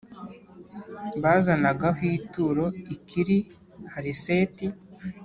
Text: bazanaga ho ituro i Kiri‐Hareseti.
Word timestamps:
bazanaga 1.21 1.87
ho 1.97 2.03
ituro 2.17 2.65
i 2.93 2.95
Kiri‐Hareseti. 3.07 4.65